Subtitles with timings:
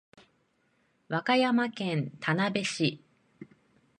[1.09, 3.03] 和歌山県田辺市